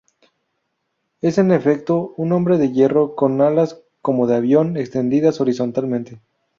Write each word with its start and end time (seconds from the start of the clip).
Es 1.21 1.37
en 1.37 1.51
efecto, 1.51 2.15
un 2.17 2.31
hombre 2.31 2.57
de 2.57 2.71
hierro 2.71 3.13
con 3.13 3.39
alas 3.39 3.83
como 4.01 4.25
de 4.25 4.35
avión, 4.37 4.75
extendidas 4.75 5.39
horizontalmente. 5.41 6.19